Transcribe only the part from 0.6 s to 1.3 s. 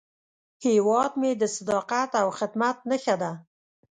هیواد